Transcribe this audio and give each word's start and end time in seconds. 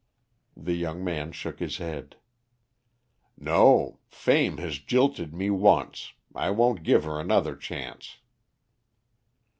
The 0.57 0.73
young 0.73 1.03
man 1.03 1.31
shook 1.31 1.59
his 1.59 1.77
head. 1.77 2.15
"No. 3.37 3.99
Fame 4.07 4.57
has 4.57 4.79
jilted 4.79 5.31
me 5.31 5.51
once. 5.51 6.13
I 6.33 6.49
won't 6.49 6.81
give 6.81 7.03
her 7.03 7.19
another 7.19 7.55
chance." 7.55 8.17